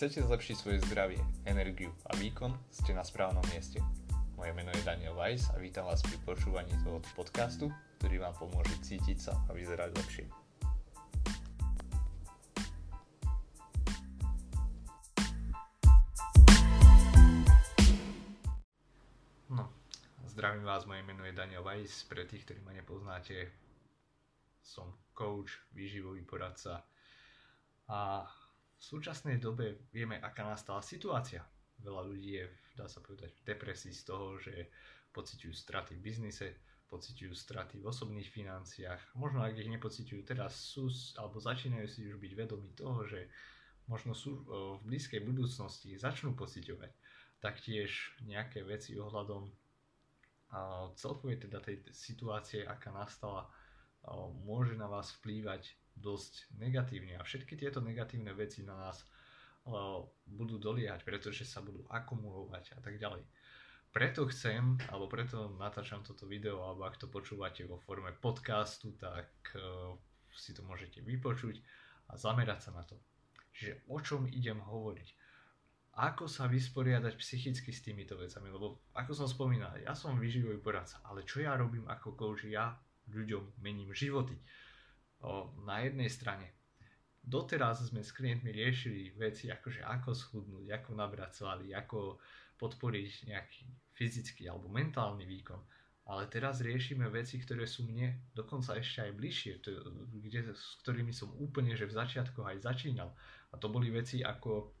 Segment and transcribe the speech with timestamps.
[0.00, 2.56] Chcete zlepšiť svoje zdravie, energiu a výkon?
[2.72, 3.84] Ste na správnom mieste.
[4.32, 7.68] Moje meno je Daniel Weiss a vítam vás pri počúvaní tohoto podcastu,
[8.00, 10.24] ktorý vám pomôže cítiť sa a vyzerať lepšie.
[19.52, 19.68] No,
[20.32, 22.08] zdravím vás, moje meno je Daniel Weiss.
[22.08, 23.52] Pre tých, ktorí ma nepoznáte,
[24.64, 26.88] som coach, výživový poradca
[27.84, 28.24] a
[28.80, 31.44] v súčasnej dobe vieme, aká nastala situácia.
[31.84, 34.72] Veľa ľudí je, dá sa povedať, v depresii z toho, že
[35.12, 36.56] pociťujú straty v biznise,
[36.88, 39.14] pociťujú straty v osobných financiách.
[39.20, 40.88] Možno ak ich nepociťujú teraz, sú
[41.20, 43.28] alebo začínajú si už byť vedomí toho, že
[43.86, 46.92] možno sú v blízkej budúcnosti začnú pociťovať
[47.40, 49.48] taktiež nejaké veci ohľadom
[50.98, 53.48] celkovej teda tej situácie, aká nastala,
[54.44, 59.02] môže na vás vplývať dosť negatívne a všetky tieto negatívne veci na nás
[59.66, 63.22] uh, budú doliehať, pretože sa budú akumulovať a tak ďalej.
[63.90, 69.30] Preto chcem, alebo preto natáčam toto video, alebo ak to počúvate vo forme podcastu, tak
[69.58, 69.92] uh,
[70.30, 71.58] si to môžete vypočuť
[72.10, 72.94] a zamerať sa na to.
[73.50, 75.08] Čiže o čom idem hovoriť?
[76.00, 78.46] Ako sa vysporiadať psychicky s týmito vecami?
[78.46, 82.46] Lebo ako som spomínal, ja som výživový poradca, ale čo ja robím ako coach?
[82.46, 82.78] Ja
[83.10, 84.42] ľuďom mením životy o,
[85.66, 86.60] na jednej strane
[87.20, 92.18] doteraz sme s klientmi riešili veci akože ako schudnúť, ako nabrať svaly, ako
[92.56, 95.60] podporiť nejaký fyzický alebo mentálny výkon.
[96.10, 99.70] Ale teraz riešime veci, ktoré sú mne dokonca ešte aj bližšie, to,
[100.10, 103.14] kde, s ktorými som úplne že v začiatku aj začínal.
[103.52, 104.74] A to boli veci ako,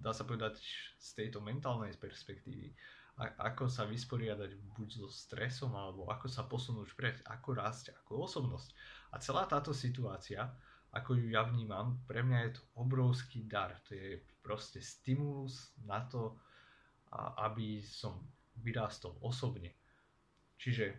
[0.00, 0.64] dá sa povedať,
[0.96, 2.72] z tejto mentálnej perspektívy
[3.20, 8.72] ako sa vysporiadať buď so stresom, alebo ako sa posunúť vpred, ako rásť ako osobnosť.
[9.12, 10.48] A celá táto situácia,
[10.90, 13.76] ako ju ja vnímam, pre mňa je to obrovský dar.
[13.86, 16.40] To je proste stimulus na to,
[17.44, 18.24] aby som
[18.62, 19.76] vyrástol osobne.
[20.56, 20.96] Čiže,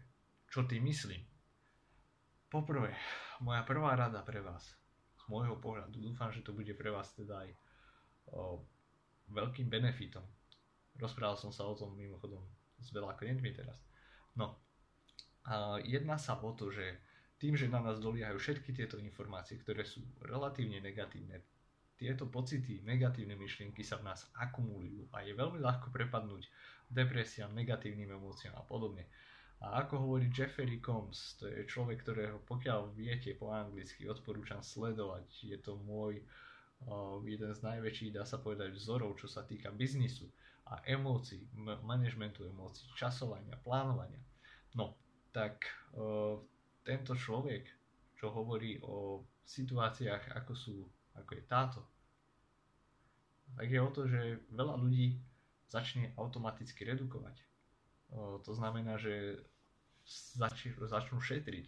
[0.50, 1.22] čo tým myslím?
[2.52, 2.92] Poprvé,
[3.40, 4.76] moja prvá rada pre vás,
[5.16, 7.50] z môjho pohľadu, dúfam, že to bude pre vás teda aj
[8.36, 8.60] o,
[9.32, 10.26] veľkým benefitom,
[11.00, 12.42] Rozprával som sa o tom mimochodom
[12.82, 13.80] s veľa klientmi teraz.
[14.36, 14.58] No,
[15.46, 16.98] a jedná sa o to, že
[17.42, 21.42] tým, že na nás doliehajú všetky tieto informácie, ktoré sú relatívne negatívne,
[21.98, 26.50] tieto pocity, negatívne myšlienky sa v nás akumulujú a je veľmi ľahko prepadnúť
[26.90, 29.06] depresiám, negatívnym emóciám a podobne.
[29.62, 35.30] A ako hovorí Jeffrey Combs, to je človek, ktorého pokiaľ viete po anglicky, odporúčam sledovať.
[35.46, 36.26] Je to môj uh,
[37.26, 40.26] jeden z najväčších, dá sa povedať, vzorov, čo sa týka biznisu
[40.72, 41.46] a emócií,
[41.84, 44.22] manažmentu emócií, časovania, plánovania.
[44.74, 44.96] No,
[45.36, 45.72] tak e,
[46.88, 47.68] tento človek,
[48.16, 50.76] čo hovorí o situáciách, ako sú,
[51.18, 51.82] ako je táto,
[53.60, 55.20] tak je o to, že veľa ľudí
[55.68, 57.36] začne automaticky redukovať.
[57.36, 57.46] E,
[58.42, 59.44] to znamená, že
[60.08, 61.68] zač- začnú šetriť.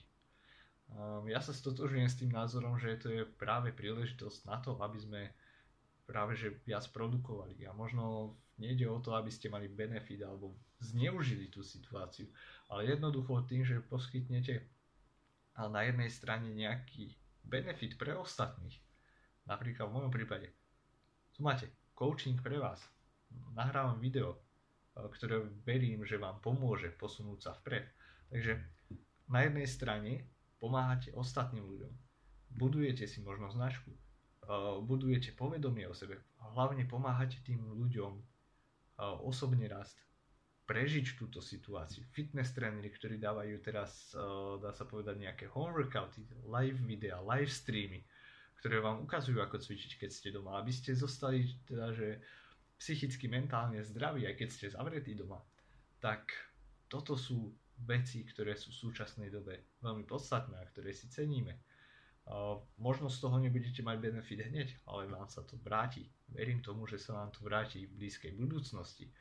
[0.93, 4.99] E, ja sa stotožujem s tým názorom, že to je práve príležitosť na to, aby
[5.01, 5.21] sme
[6.03, 11.47] práve že viac produkovali a možno nejde o to, aby ste mali benefit alebo zneužili
[11.47, 12.27] tú situáciu,
[12.67, 14.67] ale jednoducho tým, že poskytnete
[15.57, 17.15] na jednej strane nejaký
[17.45, 18.75] benefit pre ostatných.
[19.47, 20.47] Napríklad v mojom prípade.
[21.35, 22.79] Tu máte coaching pre vás.
[23.53, 24.37] Nahrávam video,
[24.95, 27.85] e, ktoré verím, že vám pomôže posunúť sa vpred.
[28.29, 28.53] Takže
[29.29, 30.11] na jednej strane
[30.63, 31.91] pomáhate ostatným ľuďom.
[32.55, 33.91] Budujete si možno značku.
[33.91, 33.99] E,
[34.79, 36.23] budujete povedomie o sebe.
[36.55, 38.23] Hlavne pomáhate tým ľuďom
[39.03, 39.97] osobný rast,
[40.69, 42.05] prežiť túto situáciu.
[42.13, 44.13] Fitness tréneri, ktorí dávajú teraz,
[44.61, 48.05] dá sa povedať, nejaké home workouty, live videa, live streamy,
[48.61, 52.23] ktoré vám ukazujú, ako cvičiť, keď ste doma, aby ste zostali teda, že
[52.79, 55.41] psychicky, mentálne zdraví, aj keď ste zavretí doma.
[55.99, 56.31] Tak
[56.87, 57.51] toto sú
[57.83, 61.59] veci, ktoré sú v súčasnej dobe veľmi podstatné a ktoré si ceníme.
[62.79, 66.07] Možno z toho nebudete mať benefit hneď, ale vám sa to vráti.
[66.31, 69.11] Verím tomu, že sa vám to vráti v blízkej budúcnosti.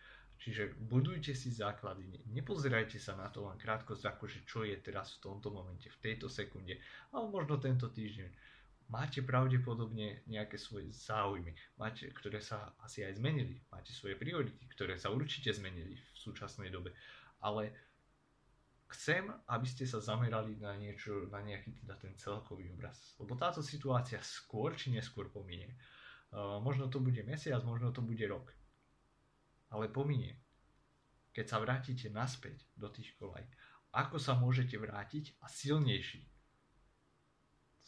[0.43, 5.31] Čiže budujte si základy, nepozerajte sa na to len krátko, akože čo je teraz v
[5.31, 6.83] tomto momente, v tejto sekunde,
[7.15, 8.27] alebo možno tento týždeň.
[8.91, 14.99] Máte pravdepodobne nejaké svoje záujmy, máte, ktoré sa asi aj zmenili, máte svoje priority, ktoré
[14.99, 16.91] sa určite zmenili v súčasnej dobe,
[17.39, 17.71] ale
[18.93, 23.17] chcem, aby ste sa zamerali na niečo, na nejaký teda ten celkový obraz.
[23.19, 25.73] Lebo táto situácia skôr či neskôr pominie.
[26.33, 28.53] Uh, možno to bude mesiac, možno to bude rok.
[29.73, 30.37] Ale pominie.
[31.33, 33.45] Keď sa vrátite naspäť do tých kolaj,
[33.93, 36.25] ako sa môžete vrátiť a silnejší.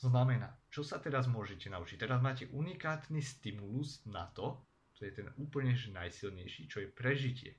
[0.04, 1.96] To znamená, čo sa teraz môžete naučiť?
[1.96, 4.60] Teraz máte unikátny stimulus na to,
[4.96, 7.56] to je ten úplne najsilnejší, čo je prežitie.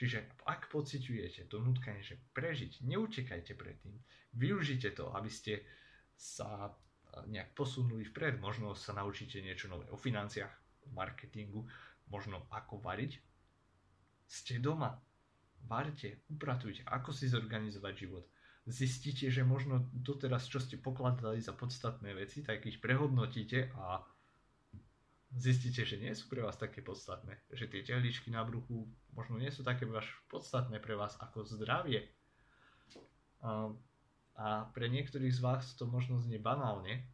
[0.00, 4.00] Čiže ak pociťujete to nutkanie, že prežiť, neutekajte pred tým.
[4.32, 5.60] Využite to, aby ste
[6.16, 6.72] sa
[7.28, 8.40] nejak posunuli vpred.
[8.40, 11.68] Možno sa naučíte niečo nové o financiách, o marketingu,
[12.08, 13.20] možno ako variť.
[14.24, 14.96] Ste doma,
[15.68, 18.24] varte, upratujte, ako si zorganizovať život.
[18.64, 24.00] Zistíte, že možno doteraz, čo ste pokladali za podstatné veci, tak ich prehodnotíte a
[25.34, 27.38] zistíte, že nie sú pre vás také podstatné.
[27.54, 32.10] Že tie tehličky na bruchu možno nie sú také až podstatné pre vás ako zdravie.
[33.40, 33.70] A,
[34.34, 37.06] a pre niektorých z vás to možno znie banálne,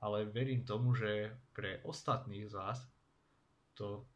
[0.00, 2.78] ale verím tomu, že pre ostatných z vás
[3.76, 4.08] to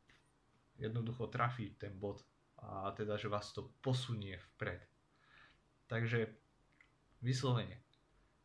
[0.80, 2.22] jednoducho trafí ten bod
[2.58, 4.82] a teda, že vás to posunie vpred.
[5.86, 6.26] Takže
[7.22, 7.87] vyslovene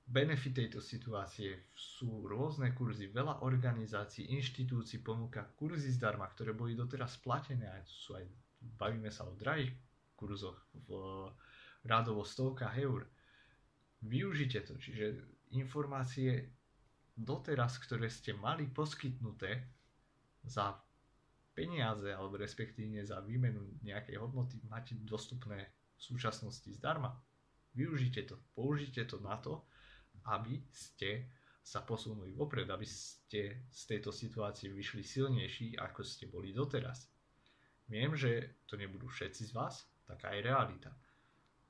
[0.04, 7.24] Benefit tejto situácie sú rôzne kurzy, veľa organizácií, inštitúcií ponúka kurzy zdarma, ktoré boli doteraz
[7.24, 8.28] platené a sú aj,
[8.76, 9.72] bavíme sa o drahých
[10.20, 10.90] kurzoch v
[11.88, 13.08] rádovo stovkách eur.
[14.04, 15.24] Využite to, čiže
[15.56, 16.52] informácie
[17.16, 19.64] doteraz, ktoré ste mali poskytnuté
[20.44, 20.76] za
[21.56, 27.16] peniaze alebo respektíve za výmenu nejakej hodnoty máte dostupné v súčasnosti zdarma.
[27.78, 29.64] Využite to, použite to na to,
[30.30, 31.28] aby ste
[31.64, 37.08] sa posunuli vopred, aby ste z tejto situácie vyšli silnejší, ako ste boli doteraz.
[37.88, 40.92] Viem, že to nebudú všetci z vás, taká je realita.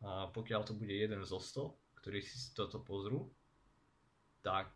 [0.04, 3.30] A pokiaľ to bude jeden zo 100, ktorí si toto pozrú,
[4.44, 4.74] tak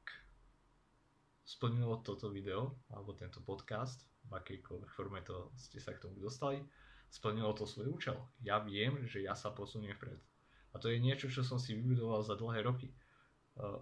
[1.44, 6.60] splnilo toto video, alebo tento podcast, v akejkoľvek forme to ste sa k tomu dostali,
[7.08, 8.20] splnilo to svoj účel.
[8.44, 10.20] Ja viem, že ja sa posuniem vpred.
[10.76, 12.92] A to je niečo, čo som si vybudoval za dlhé roky.
[13.58, 13.82] Eh,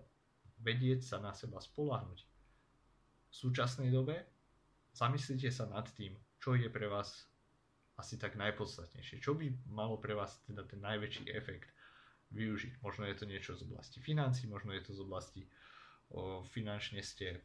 [0.64, 2.20] vedieť sa na seba spolahnuť.
[3.30, 4.24] V súčasnej dobe
[4.96, 7.28] zamyslite sa nad tým, čo je pre vás
[8.00, 9.20] asi tak najpodstatnejšie.
[9.20, 11.70] Čo by malo pre vás teda ten najväčší efekt
[12.32, 12.82] využiť.
[12.82, 15.44] Možno je to niečo z oblasti financí, možno je to z oblasti
[16.12, 17.40] o, finančne ste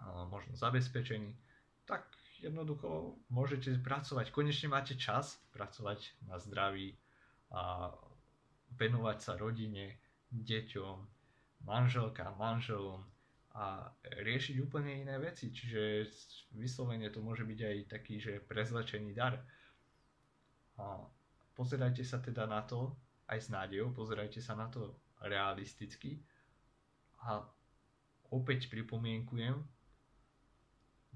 [0.00, 1.34] o, možno zabezpečení.
[1.86, 2.08] Tak
[2.40, 4.32] jednoducho môžete pracovať.
[4.32, 6.96] Konečne máte čas pracovať na zdraví
[7.52, 7.92] a
[8.74, 9.98] venovať sa rodine,
[10.30, 11.19] deťom,
[11.64, 13.04] manželka, manželom
[13.54, 13.90] a
[14.22, 15.50] riešiť úplne iné veci.
[15.50, 16.06] Čiže
[16.54, 19.42] vyslovene to môže byť aj taký, že prezlečený dar.
[20.78, 21.02] A
[21.58, 22.94] pozerajte sa teda na to
[23.28, 26.22] aj s nádejou, pozerajte sa na to realisticky
[27.20, 27.44] a
[28.32, 29.60] opäť pripomienkujem,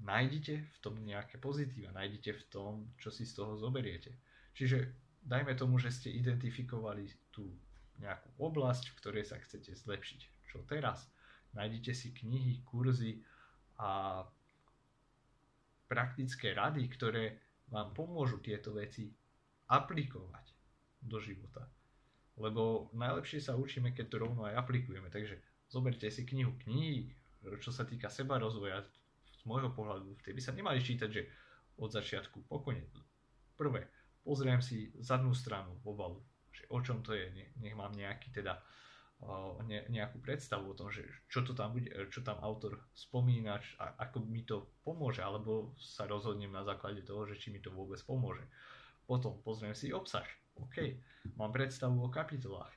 [0.05, 4.13] nájdite v tom nejaké pozitíva, nájdite v tom, čo si z toho zoberiete.
[4.53, 4.91] Čiže
[5.25, 7.49] dajme tomu, že ste identifikovali tú
[7.97, 11.11] nejakú oblasť, v ktorej sa chcete zlepšiť čo teraz.
[11.51, 13.19] Nájdete si knihy, kurzy
[13.75, 14.23] a
[15.91, 17.23] praktické rady, ktoré
[17.67, 19.11] vám pomôžu tieto veci
[19.67, 20.45] aplikovať
[21.03, 21.67] do života.
[22.39, 25.11] Lebo najlepšie sa učíme, keď to rovno aj aplikujeme.
[25.11, 26.55] Takže zoberte si knihu.
[26.63, 27.11] Knihy,
[27.59, 28.83] čo sa týka seba rozvoja,
[29.27, 31.27] z môjho pohľadu, vtedy by sa nemali čítať, že
[31.79, 32.87] od začiatku po konec.
[33.55, 33.87] Prvé,
[34.23, 36.19] pozriem si zadnú stranu obalu,
[36.51, 37.29] že o čom to je,
[37.59, 38.59] nech mám nejaký teda
[39.65, 43.85] ne, nejakú predstavu o tom, že čo, to tam bude, čo tam autor spomína, a,
[44.05, 47.97] ako mi to pomôže, alebo sa rozhodnem na základe toho, že či mi to vôbec
[48.03, 48.43] pomôže.
[49.07, 50.25] Potom pozriem si obsah.
[50.55, 50.99] OK,
[51.35, 52.71] mám predstavu o kapitolách.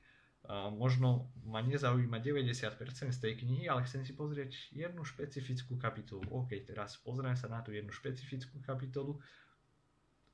[0.49, 6.25] A možno ma nezaujíma 90% z tej knihy, ale chcem si pozrieť jednu špecifickú kapitolu.
[6.31, 9.19] OK, teraz pozriem sa na tú jednu špecifickú kapitolu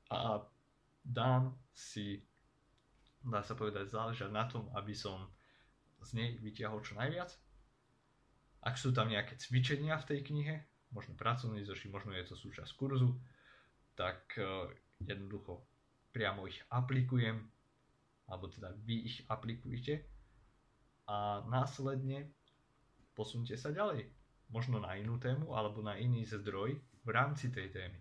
[0.08, 0.40] a
[1.04, 2.22] dám si,
[3.20, 5.26] dá sa povedať, záležať na tom, aby som
[6.06, 7.34] z nej vytiahol čo najviac.
[8.62, 10.54] Ak sú tam nejaké cvičenia v tej knihe,
[10.94, 13.18] možno pracovný zoši, možno je to súčasť kurzu,
[13.98, 14.70] tak uh,
[15.02, 15.66] jednoducho
[16.14, 17.42] priamo ich aplikujem,
[18.30, 20.02] alebo teda vy ich aplikujete
[21.06, 22.30] a následne
[23.14, 24.10] posunte sa ďalej.
[24.50, 27.98] Možno na inú tému alebo na iný zdroj v rámci tej témy.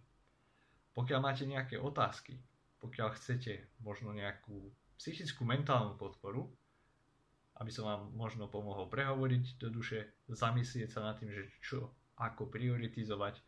[0.93, 2.39] Pokiaľ máte nejaké otázky,
[2.81, 6.49] pokiaľ chcete možno nejakú psychickú mentálnu podporu,
[7.55, 11.87] aby som vám možno pomohol prehovoriť do duše, zamyslieť sa nad tým, že čo,
[12.19, 13.39] ako prioritizovať.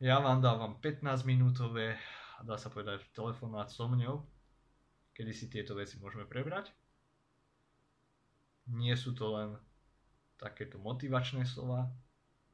[0.00, 1.96] Ja vám dávam 15 minútové,
[2.44, 4.24] dá sa povedať, telefonát so mňou,
[5.16, 6.72] kedy si tieto veci môžeme prebrať.
[8.72, 9.56] Nie sú to len
[10.40, 11.88] takéto motivačné slova,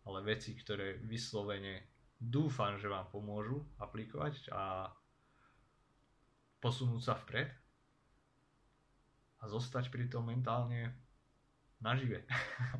[0.06, 1.86] ale veci, ktoré vyslovene
[2.18, 4.90] dúfam, že vám pomôžu aplikovať a
[6.62, 7.65] posunúť sa vpred
[9.40, 10.92] a zostať pri tom mentálne
[11.80, 12.24] nažive.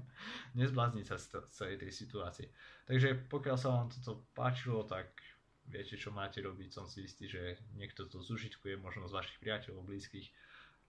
[0.59, 2.49] Nezblázniť sa z celej tej situácie.
[2.89, 5.21] Takže pokiaľ sa vám toto páčilo, tak
[5.69, 6.73] viete, čo máte robiť.
[6.73, 10.33] Som si istý, že niekto to zužitkuje, možno z vašich priateľov, blízkych.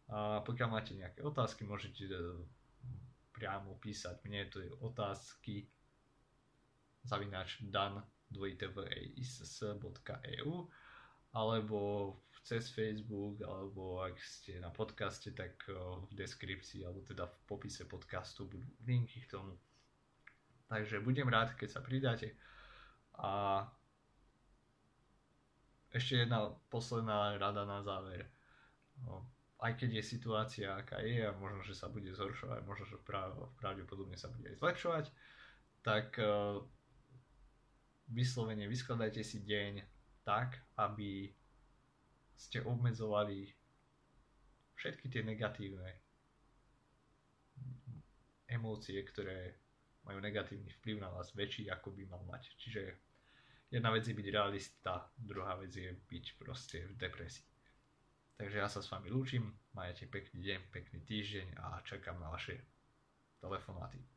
[0.07, 2.15] A pokiaľ máte nejaké otázky, môžete e,
[3.35, 5.67] priamo písať mne, to je otázky
[7.03, 10.51] zavináč dan dvojitvass.eu
[11.31, 11.79] alebo
[12.47, 15.67] cez Facebook, alebo ak ste na podcaste, tak
[16.07, 19.59] v deskripcii, alebo teda v popise podcastu budú linky k tomu.
[20.71, 22.39] Takže budem rád, keď sa pridáte.
[23.19, 23.63] A
[25.91, 28.31] ešte jedna posledná rada na záver.
[29.59, 32.97] Aj keď je situácia aká je a možno, že sa bude zhoršovať, možno, že
[33.59, 35.05] pravdepodobne sa bude aj zlepšovať,
[35.83, 36.15] tak
[38.07, 39.83] vyslovene vyskladajte si deň
[40.23, 41.31] tak, aby
[42.37, 43.49] ste obmedzovali
[44.77, 45.89] všetky tie negatívne
[48.47, 49.57] emócie, ktoré
[50.07, 52.47] majú negatívny vplyv na vás väčší, ako by mal mať.
[52.61, 52.81] Čiže
[53.73, 57.43] jedna vec je byť realista, druhá vec je byť proste v depresii.
[58.37, 62.61] Takže ja sa s vami lúčim, majete pekný deň, pekný týždeň a čakám na vaše
[63.41, 64.16] telefonáty.